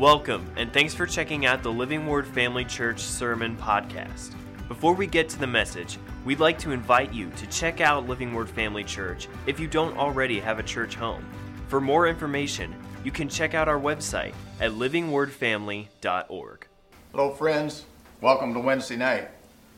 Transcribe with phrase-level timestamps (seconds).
[0.00, 4.34] Welcome, and thanks for checking out the Living Word Family Church Sermon Podcast.
[4.66, 8.32] Before we get to the message, we'd like to invite you to check out Living
[8.32, 11.22] Word Family Church if you don't already have a church home.
[11.68, 12.74] For more information,
[13.04, 16.66] you can check out our website at livingwordfamily.org.
[17.12, 17.84] Hello, friends.
[18.22, 19.28] Welcome to Wednesday night.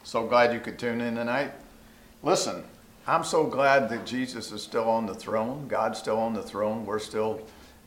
[0.05, 1.51] So glad you could tune in tonight.
[2.23, 2.63] Listen,
[3.09, 5.67] I'm so glad that Jesus is still on the throne.
[5.67, 6.87] God's still on the throne.
[6.87, 7.41] We're still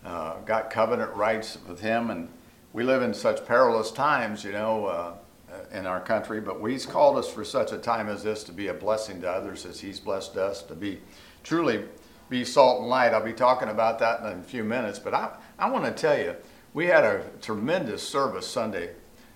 [0.05, 2.29] uh, got covenant rights with Him, and
[2.73, 5.13] we live in such perilous times, you know, uh,
[5.71, 6.39] in our country.
[6.39, 9.29] But He's called us for such a time as this to be a blessing to
[9.29, 10.99] others, as He's blessed us to be
[11.43, 11.83] truly
[12.29, 13.13] be salt and light.
[13.13, 14.99] I'll be talking about that in a few minutes.
[14.99, 16.35] But I, I want to tell you,
[16.73, 18.91] we had a tremendous service Sunday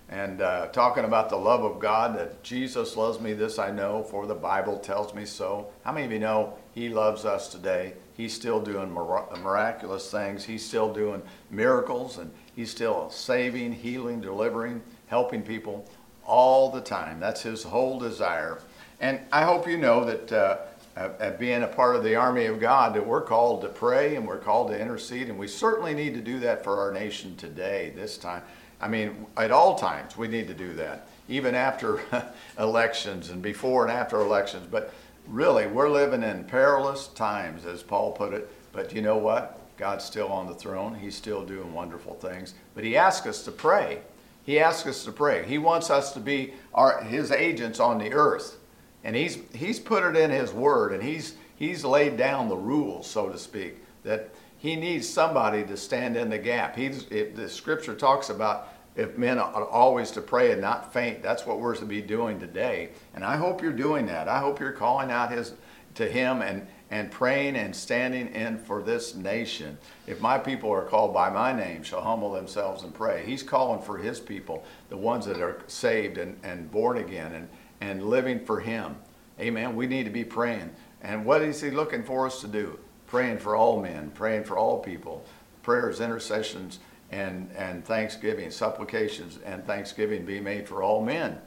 [0.09, 4.03] and uh, talking about the love of God, that Jesus loves me, this I know,
[4.03, 5.67] for the Bible tells me so.
[5.83, 7.93] How many of you know He loves us today?
[8.17, 14.81] He's still doing miraculous things, He's still doing miracles, and He's still saving, healing, delivering,
[15.07, 15.87] helping people
[16.25, 17.19] all the time.
[17.19, 18.59] That's His whole desire.
[18.99, 20.31] And I hope you know that.
[20.31, 20.57] Uh,
[20.95, 24.27] at being a part of the army of God, that we're called to pray and
[24.27, 27.93] we're called to intercede, and we certainly need to do that for our nation today,
[27.95, 28.41] this time.
[28.81, 32.01] I mean, at all times, we need to do that, even after
[32.59, 34.67] elections and before and after elections.
[34.69, 34.93] But
[35.27, 38.49] really, we're living in perilous times, as Paul put it.
[38.71, 39.59] But you know what?
[39.77, 40.95] God's still on the throne.
[40.95, 42.53] He's still doing wonderful things.
[42.75, 43.99] But He asks us to pray.
[44.45, 45.45] He asks us to pray.
[45.45, 48.57] He wants us to be our, His agents on the earth.
[49.03, 53.07] And He's, he's put it in His Word, and he's, he's laid down the rules,
[53.07, 54.29] so to speak, that
[54.59, 56.75] he needs somebody to stand in the gap.
[56.75, 61.23] He's, the scripture talks about if men are always to pray and not faint.
[61.23, 62.89] That's what we're to be doing today.
[63.15, 64.27] And I hope you're doing that.
[64.27, 65.53] I hope you're calling out his,
[65.95, 69.77] to him and, and praying and standing in for this nation.
[70.07, 73.23] If my people are called by my name, shall humble themselves and pray.
[73.25, 77.47] He's calling for his people, the ones that are saved and, and born again and,
[77.79, 78.97] and living for him.
[79.39, 79.77] Amen.
[79.77, 80.71] We need to be praying.
[81.01, 82.77] And what is he looking for us to do?
[83.09, 85.25] Praying for all men, praying for all people,
[85.63, 86.79] prayers, intercessions,
[87.11, 91.39] and, and thanksgiving, supplications, and thanksgiving be made for all men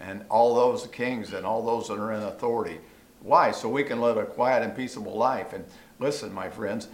[0.00, 2.78] and all those kings and all those that are in authority.
[3.20, 3.50] Why?
[3.50, 5.52] So we can live a quiet and peaceable life.
[5.52, 5.64] And
[5.98, 6.86] listen, my friends,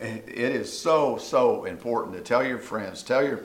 [0.00, 3.42] it is so, so important to tell your friends, tell your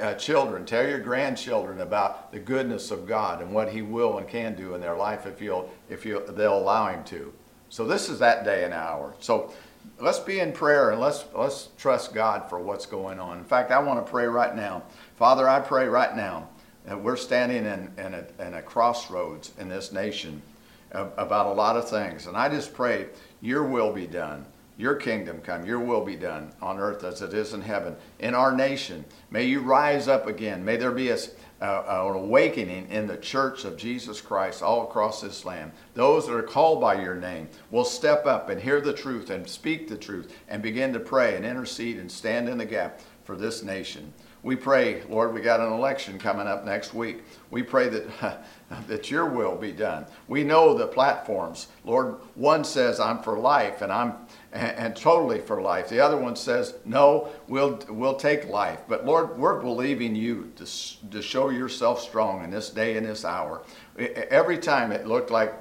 [0.00, 4.28] uh, children, tell your grandchildren about the goodness of God and what He will and
[4.28, 7.32] can do in their life if you'll, if you they'll allow Him to.
[7.68, 9.14] So this is that day and hour.
[9.20, 9.52] So
[10.00, 13.38] let's be in prayer and let's let's trust God for what's going on.
[13.38, 14.82] In fact, I want to pray right now.
[15.16, 16.48] Father, I pray right now
[16.84, 20.42] that we're standing in, in, a, in a crossroads in this nation
[20.90, 22.26] about a lot of things.
[22.26, 23.06] And I just pray
[23.40, 24.44] your will be done.
[24.78, 27.94] Your kingdom come, your will be done on earth as it is in heaven.
[28.18, 30.64] In our nation, may you rise up again.
[30.64, 31.18] May there be a,
[31.62, 35.70] uh, an awakening in the church of Jesus Christ all across this land.
[35.94, 39.48] Those that are called by your name will step up and hear the truth and
[39.48, 43.36] speak the truth and begin to pray and intercede and stand in the gap for
[43.36, 44.12] this nation.
[44.42, 47.22] We pray, Lord, we got an election coming up next week.
[47.52, 48.44] We pray that,
[48.88, 50.04] that your will be done.
[50.26, 51.68] We know the platforms.
[51.84, 54.14] Lord, one says, I'm for life and I'm
[54.52, 55.88] and, and, totally for life.
[55.88, 58.80] The other one says, no, we'll, we'll take life.
[58.86, 60.66] But Lord, we're believing you to,
[61.10, 63.62] to show yourself strong in this day and this hour.
[63.96, 65.54] Every time it looked like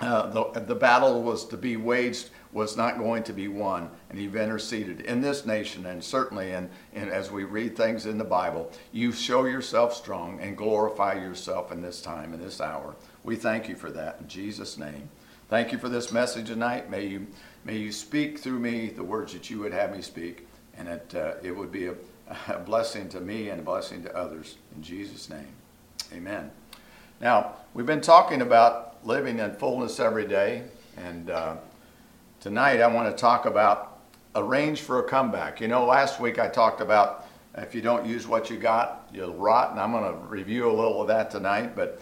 [0.00, 4.20] uh, the, the battle was to be waged was not going to be won, and
[4.20, 8.24] you've interceded in this nation and certainly in, in as we read things in the
[8.24, 12.96] Bible, you show yourself strong and glorify yourself in this time and this hour.
[13.22, 15.10] We thank you for that in Jesus' name.
[15.48, 16.90] Thank you for this message tonight.
[16.90, 17.26] May you
[17.64, 21.14] May you speak through me the words that you would have me speak, and that
[21.14, 21.94] uh, it would be a,
[22.48, 24.56] a, blessing to me and a blessing to others.
[24.74, 25.52] In Jesus' name,
[26.12, 26.50] amen.
[27.20, 30.62] Now, we've been talking about living in fullness every day,
[30.96, 31.56] and uh,
[32.40, 33.98] tonight I want to talk about
[34.34, 35.60] arrange for a comeback.
[35.60, 37.26] You know, last week I talked about
[37.58, 40.72] if you don't use what you got, you'll rot, and I'm going to review a
[40.72, 41.76] little of that tonight.
[41.76, 42.00] But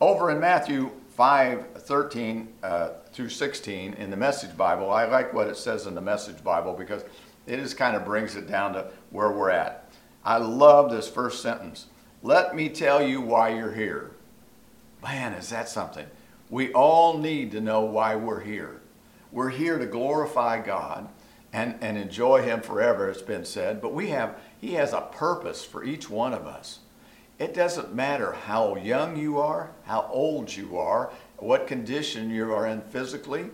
[0.00, 4.90] over in Matthew 5 13 uh, through 16 in the Message Bible.
[4.90, 7.04] I like what it says in the Message Bible because
[7.46, 9.90] it just kind of brings it down to where we're at.
[10.24, 11.86] I love this first sentence.
[12.22, 14.12] Let me tell you why you're here.
[15.02, 16.06] Man, is that something?
[16.48, 18.80] We all need to know why we're here.
[19.32, 21.08] We're here to glorify God
[21.52, 25.64] and, and enjoy Him forever, it's been said, but we have, He has a purpose
[25.64, 26.80] for each one of us.
[27.38, 31.10] It doesn't matter how young you are, how old you are,
[31.42, 33.50] what condition you are in physically.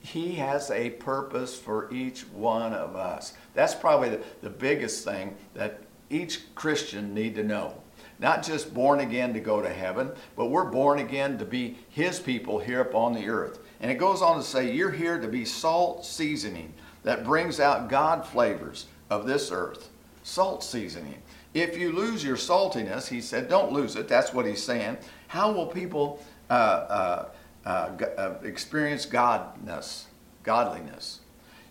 [0.00, 3.34] He has a purpose for each one of us.
[3.54, 5.80] That's probably the, the biggest thing that
[6.10, 7.74] each Christian need to know.
[8.18, 12.20] Not just born again to go to heaven, but we're born again to be His
[12.20, 13.60] people here upon the earth.
[13.80, 16.72] And it goes on to say, You're here to be salt seasoning
[17.02, 19.88] that brings out God flavors of this earth.
[20.22, 21.20] Salt seasoning.
[21.54, 24.08] If you lose your saltiness, he said, don't lose it.
[24.08, 24.96] That's what he's saying.
[25.28, 27.28] How will people uh,
[27.64, 30.04] uh, uh, uh experience godness,
[30.42, 31.20] godliness?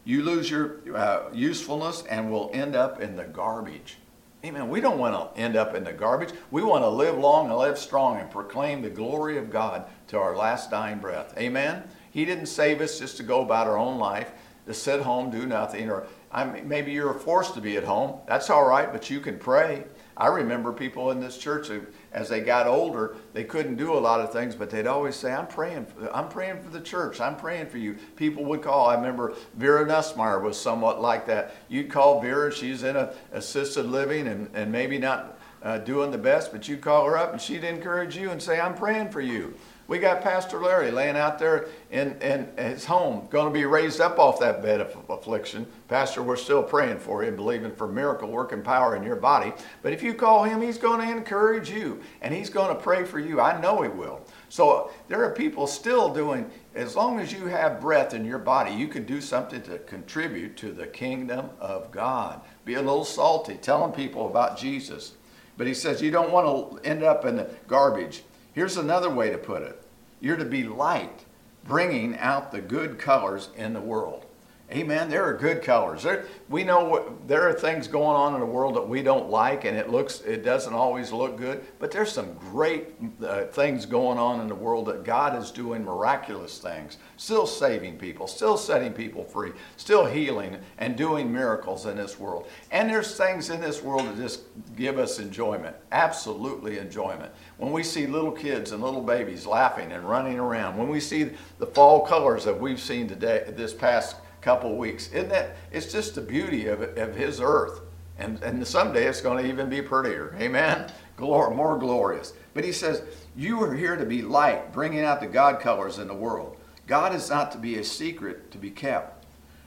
[0.04, 3.98] You lose your uh, usefulness and will end up in the garbage.
[4.44, 4.70] Amen.
[4.70, 6.32] We don't want to end up in the garbage.
[6.50, 10.18] We want to live long and live strong and proclaim the glory of God to
[10.18, 11.38] our last dying breath.
[11.38, 11.84] Amen.
[12.10, 14.32] He didn't save us just to go about our own life,
[14.66, 18.20] to sit home, do nothing, or I maybe you're forced to be at home.
[18.28, 19.84] That's all right, but you can pray.
[20.18, 21.82] I remember people in this church who,
[22.12, 25.34] as they got older, they couldn't do a lot of things, but they'd always say,
[25.34, 25.86] "I'm praying.
[25.86, 27.22] For, I'm praying for the church.
[27.22, 28.88] I'm praying for you." People would call.
[28.88, 31.56] I remember Vera Nussmeyer was somewhat like that.
[31.70, 32.52] You'd call Vera.
[32.52, 36.82] She's in a assisted living and, and maybe not uh, doing the best, but you'd
[36.82, 39.54] call her up and she'd encourage you and say, "I'm praying for you."
[39.92, 44.00] We got Pastor Larry laying out there in, in his home, going to be raised
[44.00, 45.68] up off that bed of affliction.
[45.90, 49.52] Pastor, we're still praying for and believing for miracle working power in your body.
[49.82, 53.04] But if you call him, he's going to encourage you and he's going to pray
[53.04, 53.42] for you.
[53.42, 54.26] I know he will.
[54.48, 58.74] So there are people still doing, as long as you have breath in your body,
[58.74, 62.40] you can do something to contribute to the kingdom of God.
[62.64, 65.16] Be a little salty, telling people about Jesus.
[65.58, 68.24] But he says you don't want to end up in the garbage.
[68.54, 69.82] Here's another way to put it
[70.20, 71.26] you're to be light,
[71.64, 74.26] bringing out the good colors in the world.
[74.74, 75.10] Amen.
[75.10, 76.04] There are good colors.
[76.04, 79.66] There, we know there are things going on in the world that we don't like,
[79.66, 81.66] and it looks it doesn't always look good.
[81.78, 82.88] But there's some great
[83.22, 87.98] uh, things going on in the world that God is doing miraculous things, still saving
[87.98, 92.48] people, still setting people free, still healing and doing miracles in this world.
[92.72, 94.44] And there's things in this world that just
[94.78, 97.34] give us enjoyment, absolutely enjoyment.
[97.58, 101.32] When we see little kids and little babies laughing and running around, when we see
[101.60, 105.10] the fall colors that we've seen today, this past couple weeks.
[105.10, 105.56] Isn't that?
[105.72, 107.82] It's just the beauty of, it, of His earth.
[108.18, 110.36] And, and someday it's going to even be prettier.
[110.40, 110.92] Amen?
[111.18, 112.34] Glor- more glorious.
[112.54, 113.04] But He says,
[113.36, 116.58] You are here to be light, bringing out the God colors in the world.
[116.88, 119.26] God is not to be a secret to be kept.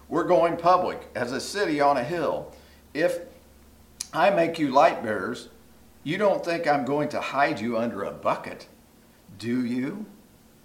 [0.09, 2.53] We're going public as a city on a hill.
[2.93, 3.21] If
[4.13, 5.49] I make you light bearers,
[6.05, 8.69] you don't think I'm going to hide you under a bucket,
[9.39, 10.05] do you?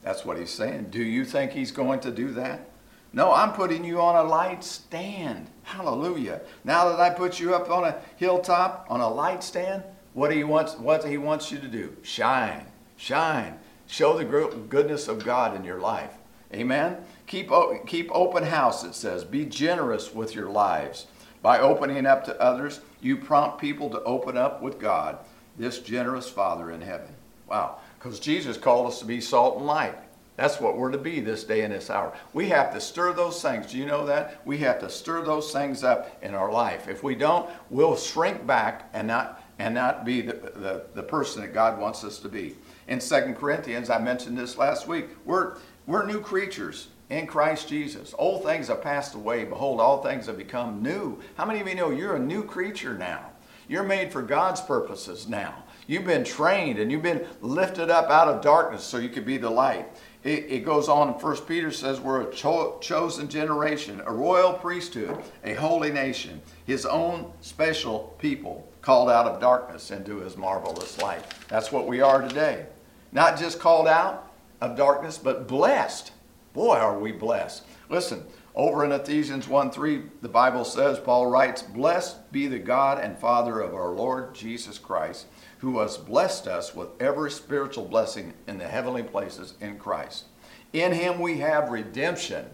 [0.04, 0.88] That's what he's saying.
[0.92, 2.69] Do you think he's going to do that?
[3.12, 5.48] No, I'm putting you on a light stand.
[5.64, 6.42] Hallelujah.
[6.64, 9.84] Now that I put you up on a hilltop, on a light stand,
[10.14, 11.96] what, he wants, what he wants you to do?
[12.04, 12.66] Shine.
[12.98, 13.60] Shine.
[13.88, 14.26] Show the
[14.70, 16.14] goodness of God in your life.
[16.54, 16.98] Amen?
[17.28, 17.52] Keep,
[17.88, 19.24] keep open house, it says.
[19.24, 21.08] Be generous with your lives.
[21.42, 25.20] By opening up to others, you prompt people to open up with God,
[25.58, 27.16] this generous Father in heaven.
[27.48, 27.78] Wow.
[27.98, 29.96] Because Jesus called us to be salt and light.
[30.40, 32.14] That's what we're to be this day and this hour.
[32.32, 33.72] We have to stir those things.
[33.72, 34.40] Do you know that?
[34.46, 36.88] We have to stir those things up in our life.
[36.88, 41.42] If we don't, we'll shrink back and not and not be the, the, the person
[41.42, 42.56] that God wants us to be.
[42.88, 48.16] In Second Corinthians, I mentioned this last week, we're, we're new creatures in Christ Jesus.
[48.18, 49.44] Old things have passed away.
[49.44, 51.20] Behold, all things have become new.
[51.36, 53.32] How many of you know you're a new creature now?
[53.68, 55.66] You're made for God's purposes now.
[55.88, 59.38] You've been trained and you've been lifted up out of darkness so you could be
[59.38, 59.88] the light.
[60.24, 64.54] It, it goes on in 1 Peter says, We're a cho- chosen generation, a royal
[64.54, 71.02] priesthood, a holy nation, his own special people called out of darkness into his marvelous
[71.02, 71.24] light.
[71.48, 72.66] That's what we are today.
[73.12, 76.12] Not just called out of darkness, but blessed.
[76.54, 77.64] Boy, are we blessed.
[77.90, 78.24] Listen,
[78.56, 83.18] over in Ephesians 1 3, the Bible says, Paul writes, Blessed be the God and
[83.18, 85.26] Father of our Lord Jesus Christ
[85.60, 90.26] who has blessed us with every spiritual blessing in the heavenly places in Christ.
[90.74, 92.46] In him we have redemption.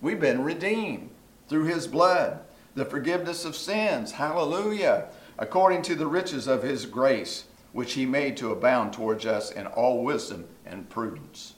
[0.00, 1.10] We've been redeemed
[1.48, 2.40] through his blood,
[2.74, 4.12] the forgiveness of sins.
[4.12, 5.08] Hallelujah.
[5.38, 9.66] According to the riches of his grace, which he made to abound towards us in
[9.66, 11.54] all wisdom and prudence.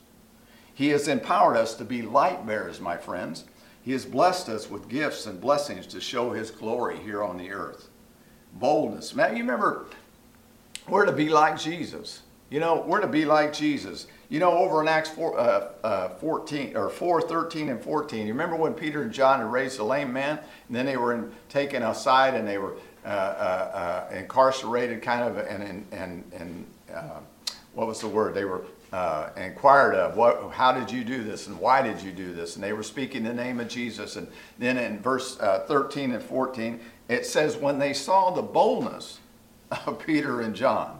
[0.74, 3.44] He has empowered us to be light bearers, my friends.
[3.82, 7.50] He has blessed us with gifts and blessings to show his glory here on the
[7.50, 7.88] earth.
[8.54, 9.14] Boldness.
[9.14, 9.86] Man, you remember
[10.88, 12.22] we're to be like Jesus.
[12.50, 14.06] You know, we're to be like Jesus.
[14.28, 18.32] You know, over in Acts 4, uh, uh, 14 or 4, 13 and 14, you
[18.32, 21.32] remember when Peter and John had raised the lame man, and then they were in,
[21.48, 22.74] taken aside and they were
[23.04, 27.18] uh, uh, uh incarcerated, kind of, and and and, and uh,
[27.74, 28.34] what was the word?
[28.34, 32.12] They were uh, inquired of, what, how did you do this and why did you
[32.12, 32.56] do this?
[32.56, 34.16] And they were speaking the name of Jesus.
[34.16, 39.18] And then in verse uh, 13 and 14, it says, when they saw the boldness
[39.86, 40.98] of Peter and John,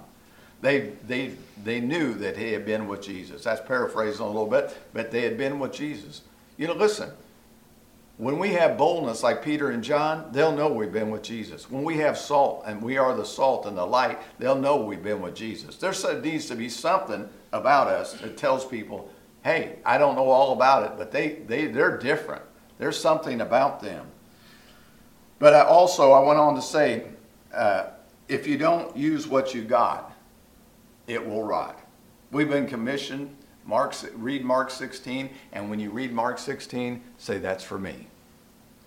[0.62, 1.32] they, they,
[1.64, 3.44] they knew that he had been with Jesus.
[3.44, 6.22] That's paraphrasing a little bit, but they had been with Jesus.
[6.56, 7.11] You know, listen,
[8.16, 11.70] when we have boldness like Peter and John, they'll know we've been with Jesus.
[11.70, 15.02] When we have salt and we are the salt and the light, they'll know we've
[15.02, 15.76] been with Jesus.
[15.76, 19.11] There needs to be something about us that tells people,
[19.44, 22.42] hey, I don't know all about it, but they, they, they're different.
[22.78, 24.06] There's something about them.
[25.38, 27.04] But I also, I went on to say,
[27.52, 27.87] uh,
[28.28, 30.12] if you don't use what you got,
[31.06, 31.78] it will rot.
[32.30, 37.62] We've been commissioned Mark, read Mark 16, and when you read Mark 16, say, That's
[37.62, 38.09] for me.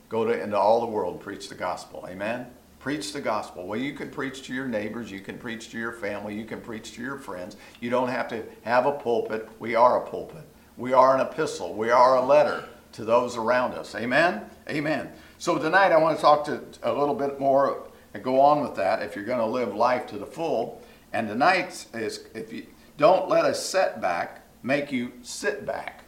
[0.09, 2.05] Go to, into all the world, preach the gospel.
[2.09, 2.47] Amen?
[2.85, 3.65] Preach the gospel.
[3.65, 6.61] Well, you can preach to your neighbors, you can preach to your family, you can
[6.61, 7.57] preach to your friends.
[7.79, 9.49] You don't have to have a pulpit.
[9.57, 10.43] We are a pulpit.
[10.77, 11.73] We are an epistle.
[11.73, 13.95] We are a letter to those around us.
[13.95, 14.47] Amen?
[14.69, 15.11] Amen.
[15.39, 18.75] So tonight I want to talk to a little bit more and go on with
[18.75, 20.79] that if you're going to live life to the full.
[21.11, 26.03] And tonight is if you don't let a setback make you sit back,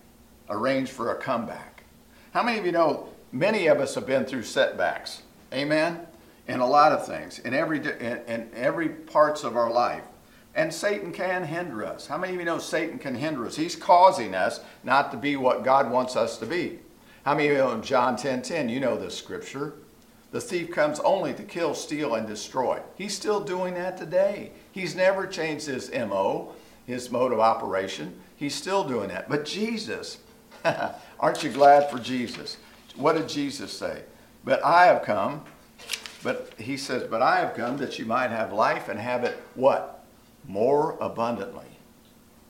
[0.48, 1.86] arrange for a comeback.
[2.36, 5.24] How many of you know many of us have been through setbacks?
[5.52, 6.07] Amen?
[6.48, 10.04] In a lot of things, in every, in, in every parts of our life.
[10.56, 12.08] And Satan can hinder us.
[12.08, 13.56] How many of you know Satan can hinder us?
[13.56, 16.80] He's causing us not to be what God wants us to be.
[17.26, 19.74] How many of you know in John 10 10, you know this scripture?
[20.32, 22.82] The thief comes only to kill, steal, and destroy.
[22.96, 24.52] He's still doing that today.
[24.72, 26.54] He's never changed his MO,
[26.86, 28.20] his mode of operation.
[28.36, 29.30] He's still doing that.
[29.30, 30.20] But Jesus,
[31.20, 32.58] aren't you glad for Jesus?
[32.96, 34.04] What did Jesus say?
[34.44, 35.44] But I have come,
[36.24, 39.38] but he says, but I have come that you might have life and have it
[39.56, 40.04] what?
[40.48, 41.78] More abundantly.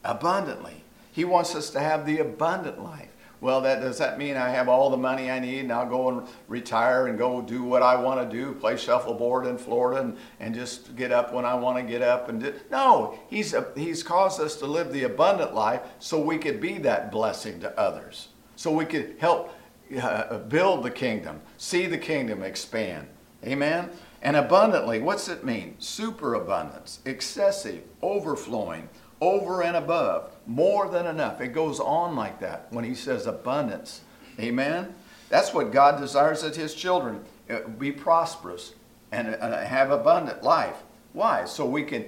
[0.03, 0.83] Abundantly.
[1.12, 3.09] He wants us to have the abundant life.
[3.39, 6.09] Well, that does that mean I have all the money I need and I'll go
[6.09, 10.17] and retire and go do what I want to do, play shuffleboard in Florida and,
[10.39, 14.01] and just get up when I want to get up and do, no, he's he's
[14.01, 18.29] caused us to live the abundant life so we could be that blessing to others,
[18.55, 19.53] so we could help
[20.01, 23.07] uh, build the kingdom, see the kingdom expand.
[23.47, 23.89] Amen.
[24.21, 25.75] And abundantly, what's it mean?
[25.79, 28.89] Superabundance, excessive, overflowing,
[29.21, 31.39] over and above, more than enough.
[31.39, 34.01] It goes on like that when he says abundance.
[34.39, 34.93] Amen?
[35.29, 38.73] That's what God desires that his children uh, be prosperous
[39.11, 40.75] and have abundant life.
[41.13, 41.45] Why?
[41.45, 42.05] So we can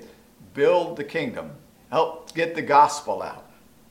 [0.54, 1.52] build the kingdom,
[1.90, 3.46] help get the gospel out.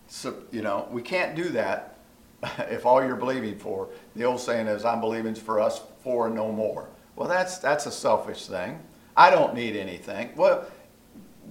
[0.07, 1.99] So, you know, we can't do that
[2.71, 6.53] if all you're believing for, the old saying is, I'm believing for us for no
[6.53, 6.89] more.
[7.19, 8.79] Well, that's, that's a selfish thing.
[9.17, 10.31] I don't need anything.
[10.37, 10.65] Well,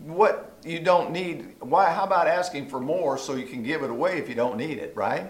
[0.05, 3.89] what you don't need, why, how about asking for more so you can give it
[3.89, 5.29] away if you don't need it, right?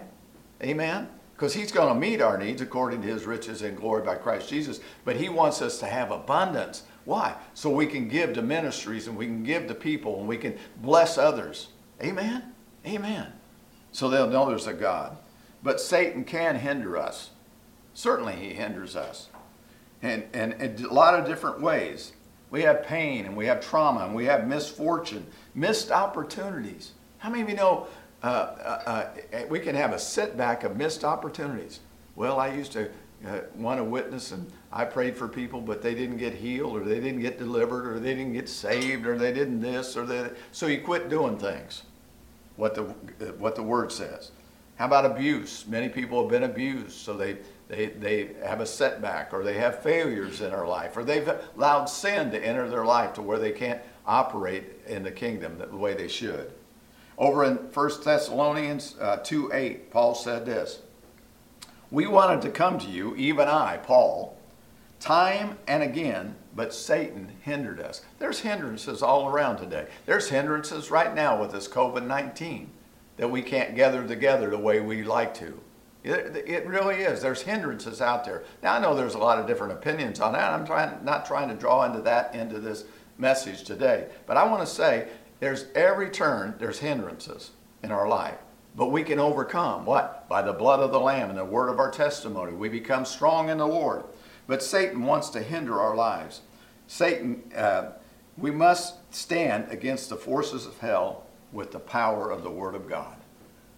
[0.62, 1.08] Amen?
[1.34, 4.48] Because he's going to meet our needs according to his riches and glory by Christ
[4.48, 4.78] Jesus.
[5.04, 6.84] But he wants us to have abundance.
[7.04, 7.34] Why?
[7.54, 10.56] So we can give to ministries and we can give to people and we can
[10.76, 11.70] bless others.
[12.00, 12.54] Amen?
[12.86, 13.32] Amen.
[13.90, 15.16] So they'll know there's a God.
[15.64, 17.30] But Satan can hinder us.
[17.92, 19.30] Certainly he hinders us.
[20.02, 22.12] And, and, a lot of different ways.
[22.50, 26.92] We have pain and we have trauma and we have misfortune, missed opportunities.
[27.18, 27.88] How many of you know
[28.22, 31.80] uh, uh, uh, we can have a setback of missed opportunities?
[32.16, 32.90] Well, I used to
[33.26, 36.84] uh, want to witness and I prayed for people, but they didn't get healed or
[36.84, 40.36] they didn't get delivered or they didn't get saved or they didn't this or that.
[40.52, 41.82] So you quit doing things,
[42.56, 42.82] what the,
[43.38, 44.30] what the word says.
[44.76, 45.66] How about abuse?
[45.66, 49.82] Many people have been abused, so they they, they have a setback or they have
[49.82, 53.52] failures in their life or they've allowed sin to enter their life to where they
[53.52, 56.52] can't operate in the kingdom the way they should.
[57.18, 60.80] Over in 1 Thessalonians uh, 2 8, Paul said this
[61.90, 64.38] We wanted to come to you, even I, Paul,
[64.98, 68.02] time and again, but Satan hindered us.
[68.18, 69.88] There's hindrances all around today.
[70.06, 72.70] There's hindrances right now with this COVID 19
[73.18, 75.60] that we can't gather together the way we like to.
[76.04, 77.20] It, really is.
[77.20, 78.44] There's hindrances out there.
[78.62, 80.52] Now I know there's a lot of different opinions on that.
[80.52, 82.84] I'm trying not trying to draw into that into this
[83.18, 84.06] message today.
[84.26, 85.08] But I want to say
[85.40, 87.50] there's every turn there's hindrances
[87.82, 88.38] in our life.
[88.76, 90.28] But we can overcome what?
[90.28, 92.52] By the blood of the Lamb and the word of our testimony.
[92.52, 94.04] We become strong in the Lord.
[94.46, 96.42] But Satan wants to hinder our lives.
[96.86, 97.90] Satan, uh,
[98.36, 102.88] we must stand against the forces of hell with the power of the Word of
[102.88, 103.16] God.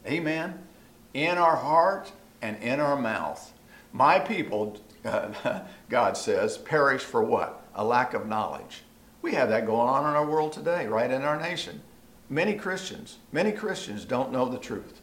[0.07, 0.67] Amen
[1.15, 2.13] in our heart
[2.43, 3.53] and in our mouth.
[3.93, 4.81] My people,
[5.89, 7.63] God says, perish for what?
[7.75, 8.83] A lack of knowledge.
[9.23, 11.83] We have that going on in our world today, right in our nation.
[12.29, 15.01] many Christians, many Christians don't know the truth.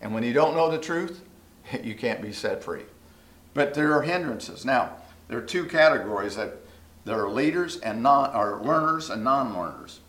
[0.00, 1.22] And when you don't know the truth,
[1.82, 2.84] you can't be set free.
[3.54, 4.64] But there are hindrances.
[4.64, 4.96] Now,
[5.28, 6.56] there are two categories that
[7.04, 10.00] there are leaders and non or learners and non-learners.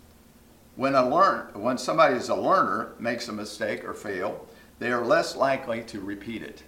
[0.76, 4.48] When a learn when somebody is a learner makes a mistake or fail,
[4.82, 6.64] they are less likely to repeat it.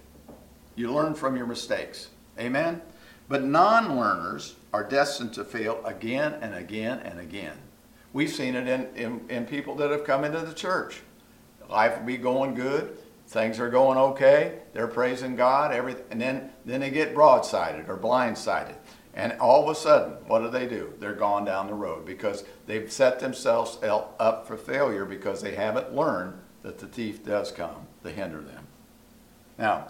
[0.76, 2.10] You learn from your mistakes.
[2.38, 2.80] Amen?
[3.28, 7.56] But non-learners are destined to fail again and again and again.
[8.12, 11.02] We've seen it in, in, in people that have come into the church.
[11.68, 16.52] Life will be going good, things are going okay, they're praising God, everything, and then,
[16.64, 18.76] then they get broadsided or blindsided.
[19.14, 20.94] And all of a sudden, what do they do?
[21.00, 25.96] They're gone down the road because they've set themselves up for failure because they haven't
[25.96, 28.66] learned that the thief does come to hinder them.
[29.58, 29.88] Now,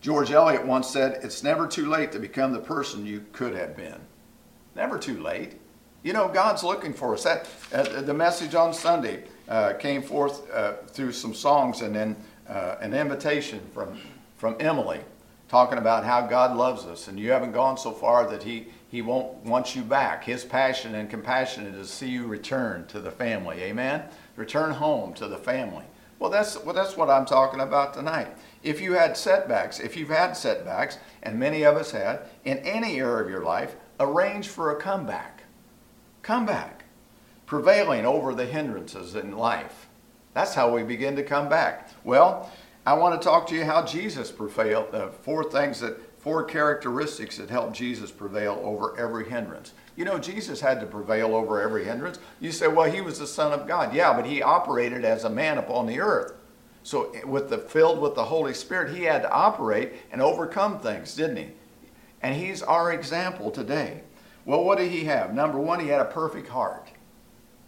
[0.00, 3.76] George Eliot once said, It's never too late to become the person you could have
[3.76, 3.98] been.
[4.76, 5.54] Never too late.
[6.02, 7.24] You know, God's looking for us.
[7.24, 12.16] That, uh, the message on Sunday uh, came forth uh, through some songs and then
[12.48, 13.98] uh, an invitation from,
[14.38, 15.00] from Emily
[15.48, 19.02] talking about how God loves us, and you haven't gone so far that He, he
[19.02, 20.24] won't want you back.
[20.24, 23.60] His passion and compassion is to see you return to the family.
[23.62, 24.04] Amen?
[24.36, 25.84] Return home to the family.
[26.20, 28.28] Well, that's, well, that's what I'm talking about tonight.
[28.62, 33.00] If you had setbacks, if you've had setbacks, and many of us had, in any
[33.00, 35.44] area of your life, arrange for a comeback.
[36.20, 36.84] Comeback.
[37.46, 39.88] Prevailing over the hindrances in life.
[40.34, 41.88] That's how we begin to come back.
[42.04, 42.52] Well,
[42.84, 44.94] I want to talk to you how Jesus prevailed.
[44.94, 49.72] Uh, four things that, four characteristics that help Jesus prevail over every hindrance.
[50.00, 52.18] You know, Jesus had to prevail over every hindrance.
[52.40, 53.94] You say, well, he was the Son of God.
[53.94, 56.32] Yeah, but he operated as a man upon the earth.
[56.82, 60.78] So, eh, with the filled with the Holy Spirit, he had to operate and overcome
[60.78, 61.48] things, didn't he?
[62.22, 64.00] And he's our example today.
[64.46, 65.34] Well, what did he have?
[65.34, 66.86] Number one, he had a perfect heart.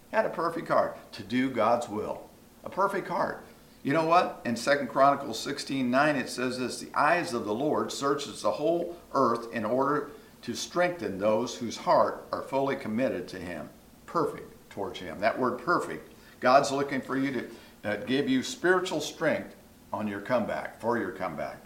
[0.09, 2.31] He had a perfect heart to do God's will.
[2.65, 3.45] A perfect heart.
[3.83, 4.41] You know what?
[4.47, 8.53] In Second Chronicles 16 9, it says this The eyes of the Lord searches the
[8.53, 10.13] whole earth in order
[10.43, 13.69] to strengthen those whose heart are fully committed to Him.
[14.07, 15.21] Perfect towards Him.
[15.21, 16.13] That word perfect.
[16.41, 17.47] God's looking for you to
[17.85, 19.55] uh, give you spiritual strength
[19.93, 21.59] on your comeback, for your comeback.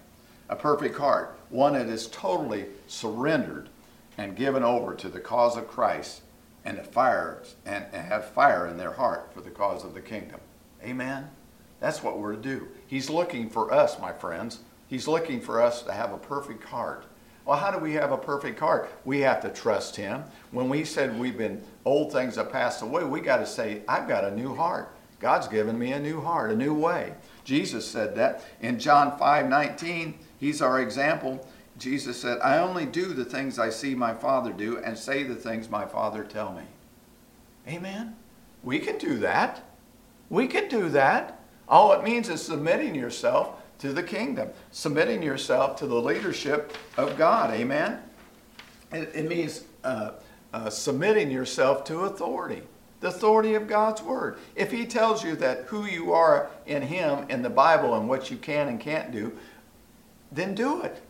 [0.48, 3.68] A perfect heart, one that is totally surrendered
[4.18, 6.22] and given over to the cause of Christ
[6.64, 10.40] and, fire, and, and have fire in their heart for the cause of the kingdom.
[10.82, 11.30] Amen.
[11.80, 12.68] That's what we're to do.
[12.86, 14.60] He's looking for us, my friends.
[14.88, 17.04] He's looking for us to have a perfect heart.
[17.46, 18.90] Well, how do we have a perfect heart?
[19.04, 20.24] We have to trust Him.
[20.50, 24.08] When we said we've been old things have passed away, we got to say, I've
[24.08, 24.92] got a new heart.
[25.20, 27.14] God's given me a new heart, a new way.
[27.44, 28.44] Jesus said that.
[28.60, 31.46] In John 5 19, He's our example.
[31.78, 35.34] Jesus said, I only do the things I see my Father do and say the
[35.34, 36.64] things my Father tell me.
[37.68, 38.16] Amen.
[38.62, 39.62] We can do that.
[40.30, 41.38] We can do that.
[41.68, 47.16] All it means is submitting yourself to the kingdom, submitting yourself to the leadership of
[47.16, 47.52] God.
[47.52, 48.00] Amen?
[48.92, 50.12] It, it means uh,
[50.52, 52.62] uh, submitting yourself to authority,
[53.00, 54.38] the authority of God's word.
[54.54, 58.30] If He tells you that who you are in Him, in the Bible, and what
[58.30, 59.36] you can and can't do,
[60.32, 61.02] then do it.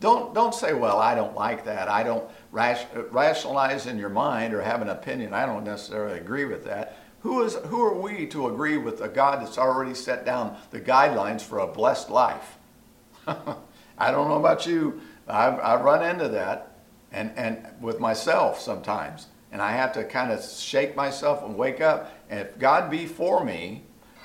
[0.00, 1.88] Don't, don't say, well, I don't like that.
[1.88, 5.32] I don't rationalize in your mind or have an opinion.
[5.32, 6.98] I don't necessarily agree with that.
[7.24, 10.78] Who, is, who are we to agree with a God that's already set down the
[10.78, 12.58] guidelines for a blessed life?
[13.26, 15.00] I don't know about you.
[15.26, 16.76] I've, I've run into that
[17.12, 19.28] and, and with myself sometimes.
[19.52, 22.12] And I have to kind of shake myself and wake up.
[22.28, 23.84] And if God be for me,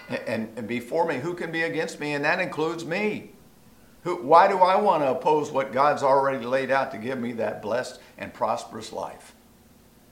[0.09, 2.15] and, and before me, who can be against me?
[2.15, 3.31] And that includes me.
[4.03, 7.31] Who, why do I want to oppose what God's already laid out to give me
[7.33, 9.33] that blessed and prosperous life?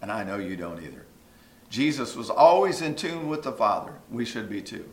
[0.01, 1.06] And I know you don't either.
[1.69, 3.93] Jesus was always in tune with the Father.
[4.09, 4.89] We should be too.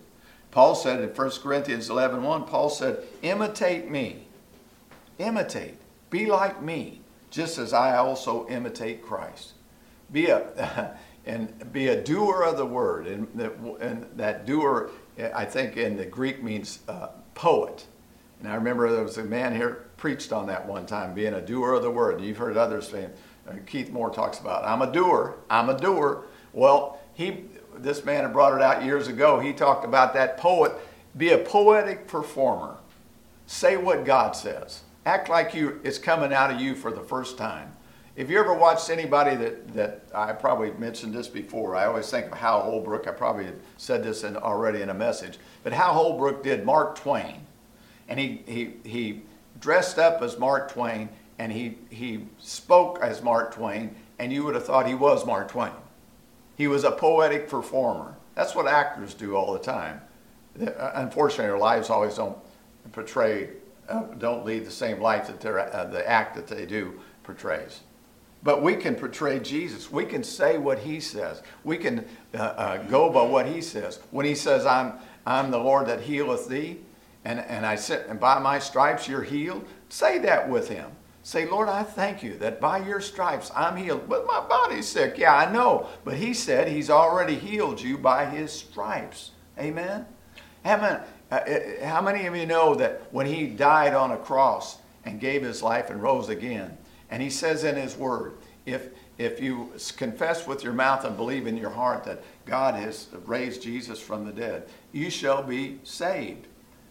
[0.50, 4.26] Paul said in 1 Corinthians 11 1, Paul said, Imitate me.
[5.18, 5.76] Imitate.
[6.10, 9.52] Be like me, just as I also imitate Christ.
[10.12, 13.06] Be a, and be a doer of the word.
[13.06, 13.28] And,
[13.80, 14.90] and that doer,
[15.34, 17.86] I think in the Greek means uh, poet.
[18.40, 21.40] And I remember there was a man here preached on that one time, being a
[21.40, 22.20] doer of the word.
[22.20, 23.10] You've heard others saying,
[23.48, 26.24] uh, Keith Moore talks about, I'm a doer, I'm a doer.
[26.54, 27.44] Well, he,
[27.76, 29.40] this man had brought it out years ago.
[29.40, 30.72] He talked about that poet.
[31.16, 32.76] Be a poetic performer.
[33.46, 34.82] Say what God says.
[35.04, 37.74] Act like you it's coming out of you for the first time.
[38.16, 42.26] If you ever watched anybody that, that I probably mentioned this before, I always think
[42.26, 43.08] of Hal Holbrook.
[43.08, 45.38] I probably said this in, already in a message.
[45.64, 47.44] But Hal Holbrook did Mark Twain.
[48.08, 49.22] And he, he, he
[49.60, 54.54] dressed up as Mark Twain and he, he spoke as Mark Twain, and you would
[54.54, 55.72] have thought he was Mark Twain.
[56.56, 58.14] He was a poetic performer.
[58.34, 60.00] That's what actors do all the time.
[60.60, 62.36] Uh, unfortunately, their lives always don't
[62.92, 63.50] portray,
[63.88, 67.80] uh, don't lead the same life that uh, the act that they do portrays.
[68.42, 69.90] But we can portray Jesus.
[69.90, 71.42] We can say what he says.
[71.64, 74.00] We can uh, uh, go by what he says.
[74.10, 74.94] When he says, I'm,
[75.26, 76.78] I'm the Lord that healeth thee,
[77.24, 80.90] and, and I said, and by my stripes you're healed, say that with him.
[81.24, 84.10] Say, Lord, I thank you that by your stripes I'm healed.
[84.10, 85.16] But my body's sick.
[85.16, 85.88] Yeah, I know.
[86.04, 89.30] But he said he's already healed you by his stripes.
[89.58, 90.04] Amen?
[90.66, 94.76] Many, uh, uh, how many of you know that when he died on a cross
[95.06, 96.76] and gave his life and rose again,
[97.10, 98.34] and he says in his word,
[98.66, 103.08] if, if you confess with your mouth and believe in your heart that God has
[103.24, 106.48] raised Jesus from the dead, you shall be saved.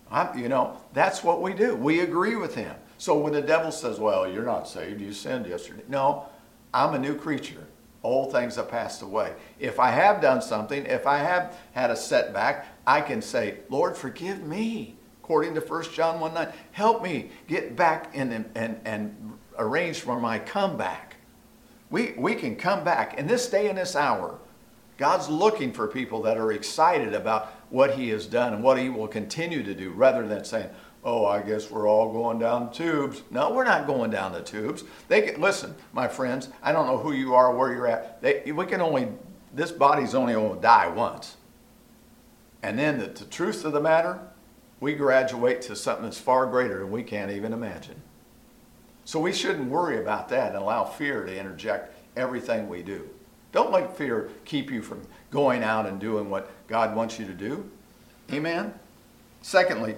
[0.10, 1.76] I'm, you know, that's what we do.
[1.76, 2.76] We agree with him.
[3.04, 5.84] So when the devil says, Well, you're not saved, you sinned yesterday.
[5.90, 6.28] No,
[6.74, 7.68] I'm a new creature.
[8.02, 9.34] Old things have passed away.
[9.60, 13.98] If I have done something, if I have had a setback, I can say, Lord,
[13.98, 14.96] forgive me.
[15.22, 20.18] According to 1 John 1 9, help me get back and, and, and arrange for
[20.18, 21.18] my comeback.
[21.90, 23.20] We, we can come back.
[23.20, 24.40] In this day and this hour,
[24.98, 28.88] God's looking for people that are excited about what He has done and what He
[28.88, 30.70] will continue to do rather than saying,
[31.04, 33.24] oh, I guess we're all going down the tubes.
[33.30, 34.84] No, we're not going down the tubes.
[35.08, 38.22] They can, listen, my friends, I don't know who you are, where you're at.
[38.22, 39.10] They, we can only,
[39.54, 41.36] this body's only going to die once.
[42.62, 44.20] And then the, the truth of the matter,
[44.80, 48.02] we graduate to something that's far greater than we can't even imagine.
[49.06, 53.10] So we shouldn't worry about that and allow fear to interject everything we do.
[53.52, 57.34] Don't let fear keep you from going out and doing what God wants you to
[57.34, 57.70] do.
[58.32, 58.74] Amen?
[59.42, 59.96] Secondly,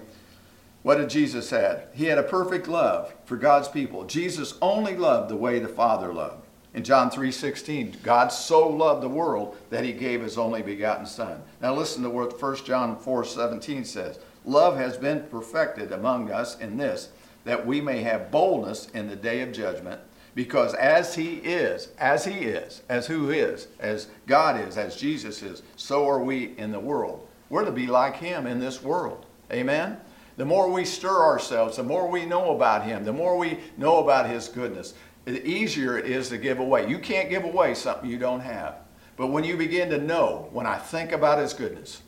[0.86, 1.88] what did Jesus had?
[1.94, 4.04] He had a perfect love for God's people.
[4.04, 6.46] Jesus only loved the way the Father loved.
[6.74, 11.42] In John 3:16, God so loved the world that he gave his only begotten son.
[11.60, 14.20] Now listen to what 1 John 4:17 says.
[14.44, 17.08] Love has been perfected among us in this
[17.42, 20.00] that we may have boldness in the day of judgment
[20.36, 25.42] because as he is, as he is, as who is, as God is, as Jesus
[25.42, 27.26] is, so are we in the world.
[27.50, 29.26] We're to be like him in this world.
[29.50, 29.98] Amen?
[30.36, 33.98] The more we stir ourselves, the more we know about Him, the more we know
[33.98, 34.94] about His goodness,
[35.24, 36.88] the easier it is to give away.
[36.88, 38.76] You can't give away something you don't have.
[39.16, 42.02] But when you begin to know, when I think about His goodness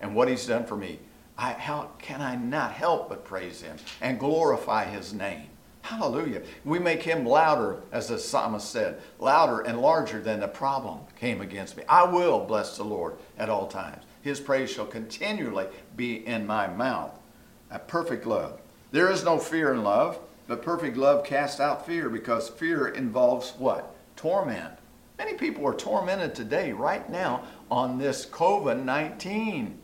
[0.00, 1.00] and what He's done for me,
[1.36, 5.48] I, how can I not help but praise Him and glorify His name?
[5.82, 6.42] Hallelujah.
[6.64, 11.40] We make him louder, as the psalmist said, louder and larger than the problem came
[11.40, 11.84] against me.
[11.88, 14.02] I will bless the Lord at all times.
[14.22, 17.16] His praise shall continually be in my mouth
[17.70, 18.60] a perfect love.
[18.92, 23.54] There is no fear in love, but perfect love casts out fear because fear involves
[23.58, 23.94] what?
[24.16, 24.72] Torment.
[25.18, 29.78] Many people are tormented today, right now, on this COVID 19.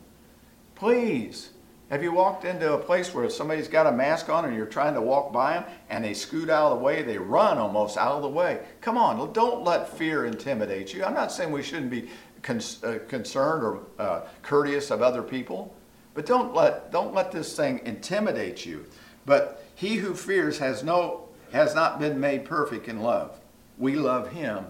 [0.75, 1.51] Please,
[1.91, 4.95] have you walked into a place where somebody's got a mask on and you're trying
[4.95, 7.03] to walk by them and they scoot out of the way?
[7.03, 8.61] They run almost out of the way.
[8.81, 11.05] Come on, don't let fear intimidate you.
[11.05, 12.09] I'm not saying we shouldn't be
[12.43, 15.75] con- uh, concerned or uh, courteous of other people,
[16.15, 18.87] but don't let, don't let this thing intimidate you.
[19.25, 23.39] But he who fears has, no, has not been made perfect in love.
[23.79, 24.67] We love him,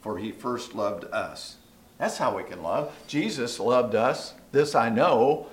[0.00, 1.56] for he first loved us.
[1.98, 2.94] That's how we can love.
[3.06, 4.34] Jesus loved us.
[4.52, 5.46] This I know,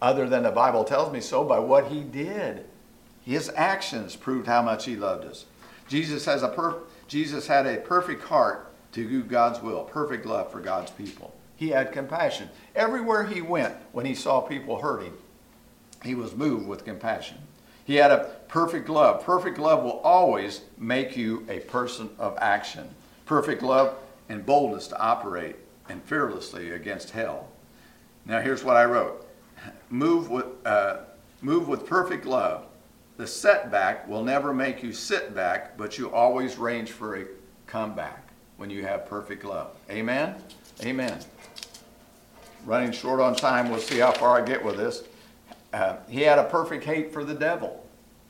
[0.00, 2.66] other than the Bible tells me so, by what he did.
[3.24, 5.46] His actions proved how much he loved us.
[5.88, 10.50] Jesus, has a per- Jesus had a perfect heart to do God's will, perfect love
[10.50, 11.34] for God's people.
[11.56, 12.50] He had compassion.
[12.74, 15.14] Everywhere he went, when he saw people hurting,
[16.02, 17.38] he was moved with compassion.
[17.84, 19.24] He had a perfect love.
[19.24, 22.88] Perfect love will always make you a person of action.
[23.24, 23.96] Perfect love
[24.28, 25.56] and boldness to operate
[25.88, 27.48] and fearlessly against hell.
[28.26, 29.24] Now, here's what I wrote
[29.88, 30.98] move with, uh,
[31.40, 32.66] move with perfect love.
[33.16, 37.24] The setback will never make you sit back, but you always range for a
[37.66, 39.70] comeback when you have perfect love.
[39.90, 40.34] Amen?
[40.82, 41.18] Amen
[42.66, 43.70] running short on time.
[43.70, 45.04] We'll see how far I get with this.
[45.72, 47.86] Uh, he had a perfect hate for the devil.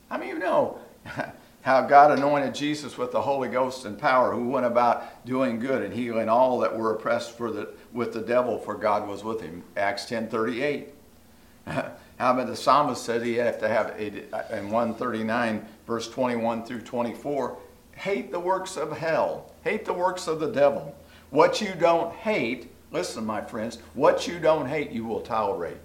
[0.09, 0.79] I mean, you know
[1.61, 5.81] how God anointed Jesus with the Holy Ghost and power, who went about doing good
[5.81, 9.63] and healing all that were oppressed the, with the devil, for God was with him.
[9.75, 10.87] Acts 10:38.
[11.65, 17.57] how about the psalmist said he had to have in 139 verse 21 through 24,
[17.95, 20.95] hate the works of hell, hate the works of the devil.
[21.29, 25.77] What you don't hate, Listen, my friends, what you don't hate, you will tolerate.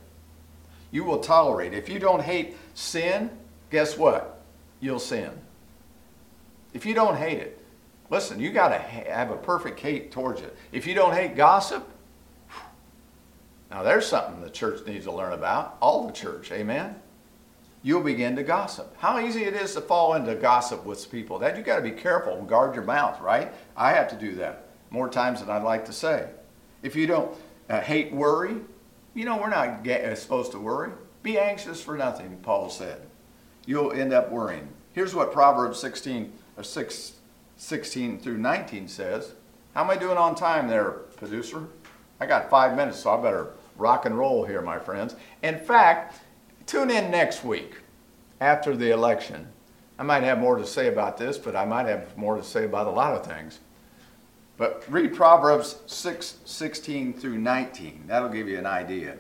[0.90, 1.74] You will tolerate.
[1.74, 3.30] If you don't hate sin,
[3.70, 4.40] guess what?
[4.80, 5.30] You'll sin.
[6.74, 7.58] If you don't hate it,
[8.10, 10.56] listen, you got to have a perfect hate towards it.
[10.70, 11.88] If you don't hate gossip,
[13.70, 15.78] Now, there's something the church needs to learn about.
[15.80, 16.94] All the church, amen?
[17.82, 18.94] You'll begin to gossip.
[18.98, 21.38] How easy it is to fall into gossip with people.
[21.38, 23.50] That you got to be careful and guard your mouth, right?
[23.74, 26.28] I have to do that more times than I'd like to say.
[26.82, 27.36] If you don't
[27.68, 28.56] uh, hate worry,
[29.14, 30.92] you know we're not uh, supposed to worry.
[31.22, 33.02] Be anxious for nothing, Paul said.
[33.66, 34.68] You'll end up worrying.
[34.92, 37.12] Here's what Proverbs 16 or 6,
[37.56, 39.32] 16 through 19 says.
[39.74, 41.68] How am I doing on time there, producer?
[42.20, 45.14] I got five minutes, so I better rock and roll here, my friends.
[45.42, 46.20] In fact,
[46.66, 47.76] tune in next week
[48.40, 49.48] after the election.
[49.98, 52.64] I might have more to say about this, but I might have more to say
[52.64, 53.60] about a lot of things.
[54.56, 58.04] But read Proverbs 6, 16 through 19.
[58.06, 59.18] That'll give you an idea.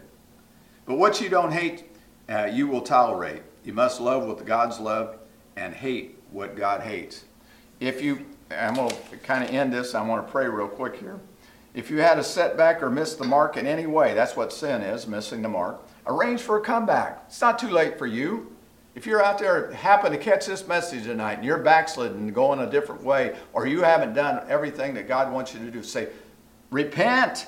[0.86, 1.84] But what you don't hate,
[2.28, 3.42] uh, you will tolerate.
[3.64, 5.16] You must love what God's love
[5.56, 7.24] and hate what God hates.
[7.80, 10.96] If you, I'm going to kind of end this, I want to pray real quick
[10.96, 11.20] here.
[11.74, 14.82] If you had a setback or missed the mark in any way, that's what sin
[14.82, 17.24] is, missing the mark, arrange for a comeback.
[17.28, 18.51] It's not too late for you.
[18.94, 22.60] If you're out there, happen to catch this message tonight, and you're backslidden and going
[22.60, 26.08] a different way, or you haven't done everything that God wants you to do, say,
[26.70, 27.46] repent.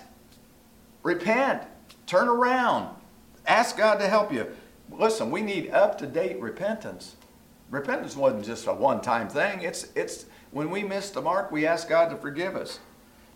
[1.03, 1.63] Repent.
[2.07, 2.95] Turn around.
[3.47, 4.47] Ask God to help you.
[4.91, 7.17] Listen, we need up to date repentance.
[7.71, 11.67] Repentance wasn't just a one time thing, it's, it's when we miss the mark, we
[11.67, 12.79] ask God to forgive us.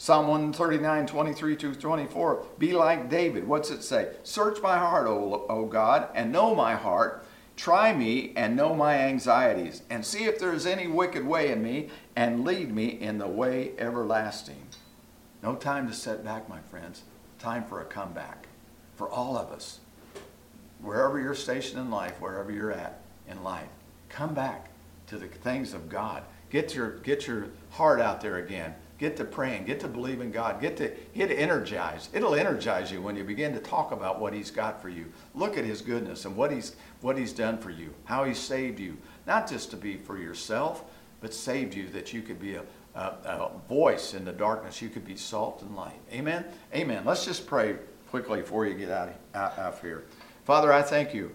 [0.01, 2.47] Psalm 139, 23 to 24.
[2.59, 3.49] Be like David.
[3.49, 4.13] What's it say?
[4.23, 7.27] Search my heart, o, o God, and know my heart.
[7.59, 11.61] Try me and know my anxieties, and see if there is any wicked way in
[11.61, 14.69] me, and lead me in the way everlasting.
[15.43, 17.03] No time to set back, my friends.
[17.41, 18.47] Time for a comeback
[18.95, 19.81] for all of us.
[20.81, 23.67] Wherever you're stationed in life, wherever you're at in life,
[24.09, 24.71] come back
[25.09, 26.23] to the things of God.
[26.51, 28.73] Get your, get your heart out there again.
[28.99, 29.65] Get to praying.
[29.65, 30.61] Get to believing God.
[30.61, 32.15] Get to get energized.
[32.15, 35.07] It'll energize you when you begin to talk about what He's got for you.
[35.37, 37.95] Look at His goodness and what He's what He's done for you.
[38.05, 40.85] How He saved you, not just to be for yourself,
[41.21, 42.65] but saved you that you could be a,
[42.97, 44.83] a, a voice in the darkness.
[44.83, 46.01] You could be salt and light.
[46.13, 46.45] Amen.
[46.75, 47.05] Amen.
[47.05, 47.77] Let's just pray
[48.11, 50.05] quickly before you get out of, out of here.
[50.45, 51.31] Father, I thank you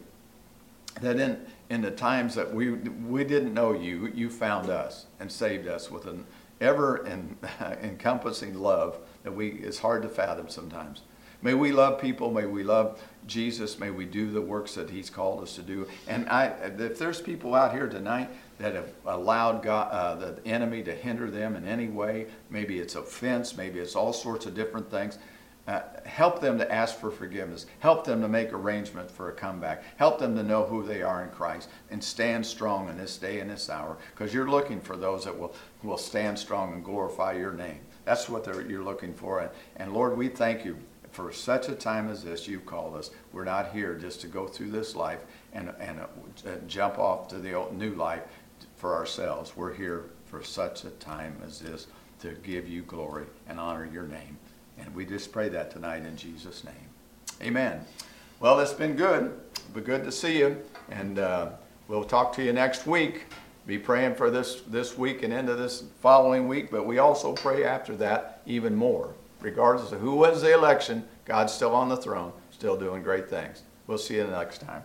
[1.00, 5.32] that in in the times that we we didn't know you, you found us and
[5.32, 6.26] saved us with an
[6.64, 7.06] ever
[7.84, 11.02] encompassing love that we is hard to fathom sometimes.
[11.44, 12.32] May we love people.
[12.32, 13.78] May we love Jesus.
[13.78, 15.88] May we do the works that He's called us to do.
[16.08, 16.46] And I,
[16.78, 21.30] if there's people out here tonight that have allowed God, uh, the enemy to hinder
[21.30, 25.18] them in any way, maybe it's offense, maybe it's all sorts of different things.
[25.66, 27.66] Uh, help them to ask for forgiveness.
[27.80, 29.82] Help them to make arrangement for a comeback.
[29.96, 33.40] Help them to know who they are in Christ and stand strong in this day
[33.40, 37.34] and this hour because you're looking for those that will, will stand strong and glorify
[37.34, 37.80] your name.
[38.04, 39.40] That's what you're looking for.
[39.40, 40.78] And, and Lord, we thank you
[41.12, 43.12] for such a time as this you've called us.
[43.32, 45.22] We're not here just to go through this life
[45.54, 46.08] and, and uh,
[46.68, 48.24] jump off to the old, new life
[48.76, 49.56] for ourselves.
[49.56, 51.88] We're here for such a time as this
[52.20, 54.38] to give you glory and honor your name.
[54.78, 56.74] And we just pray that tonight in Jesus' name.
[57.42, 57.86] Amen.
[58.40, 59.40] Well, it's been good.
[59.74, 60.58] Be good to see you.
[60.90, 61.50] And uh,
[61.88, 63.26] we'll talk to you next week.
[63.66, 67.64] Be praying for this, this week and into this following week, but we also pray
[67.64, 69.14] after that even more.
[69.40, 73.64] Regardless of who wins the election, God's still on the throne, still doing great things.
[73.88, 74.84] We'll see you next time.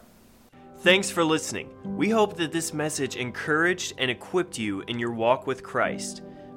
[0.79, 1.71] Thanks for listening.
[1.85, 6.23] We hope that this message encouraged and equipped you in your walk with Christ.